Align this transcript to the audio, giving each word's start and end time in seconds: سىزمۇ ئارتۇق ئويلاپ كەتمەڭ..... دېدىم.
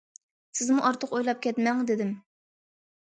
سىزمۇ 0.59 0.79
ئارتۇق 0.87 1.13
ئويلاپ 1.17 1.43
كەتمەڭ..... 1.43 1.83
دېدىم. 1.91 2.09